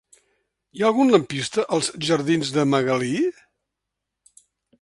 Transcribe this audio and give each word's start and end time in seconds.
Hi 0.77 0.81
ha 0.83 0.87
algun 0.87 1.11
lampista 1.15 1.67
als 1.77 1.91
jardins 2.07 2.53
de 2.57 2.67
Magalí? 2.73 3.15